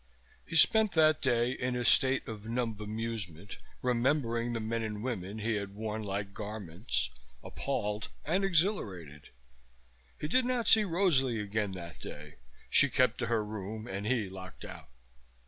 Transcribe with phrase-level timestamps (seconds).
[0.47, 5.37] He spent that day in a state of numb bemusement, remembering the men and women
[5.37, 7.11] he had worn like garments,
[7.43, 9.29] appalled and exhilarated.
[10.19, 12.37] He did not see Rosalie again that day,
[12.67, 14.89] she kept to her room and he locked out.